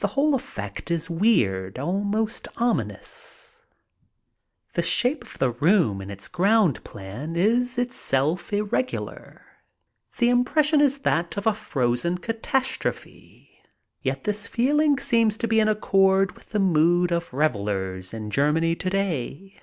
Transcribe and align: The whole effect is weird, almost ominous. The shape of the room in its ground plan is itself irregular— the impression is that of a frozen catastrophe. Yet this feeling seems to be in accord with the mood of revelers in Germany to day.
The 0.00 0.08
whole 0.08 0.34
effect 0.34 0.90
is 0.90 1.08
weird, 1.08 1.78
almost 1.78 2.48
ominous. 2.56 3.62
The 4.74 4.82
shape 4.82 5.22
of 5.22 5.38
the 5.38 5.52
room 5.52 6.00
in 6.02 6.10
its 6.10 6.26
ground 6.26 6.82
plan 6.82 7.36
is 7.36 7.78
itself 7.78 8.52
irregular— 8.52 9.46
the 10.18 10.28
impression 10.28 10.80
is 10.80 10.98
that 11.06 11.36
of 11.36 11.46
a 11.46 11.54
frozen 11.54 12.18
catastrophe. 12.18 13.62
Yet 14.02 14.24
this 14.24 14.48
feeling 14.48 14.98
seems 14.98 15.36
to 15.36 15.46
be 15.46 15.60
in 15.60 15.68
accord 15.68 16.32
with 16.32 16.50
the 16.50 16.58
mood 16.58 17.12
of 17.12 17.32
revelers 17.32 18.12
in 18.12 18.28
Germany 18.28 18.74
to 18.74 18.90
day. 18.90 19.62